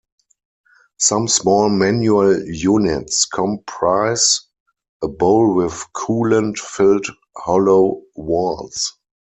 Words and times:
Some 0.97 1.27
small 1.27 1.69
manual 1.69 2.43
units 2.43 3.25
comprise 3.27 4.41
a 5.03 5.07
bowl 5.07 5.53
with 5.53 5.73
coolant 5.93 6.57
filled 6.57 7.05
hollow 7.37 8.01
walls. 8.15 8.97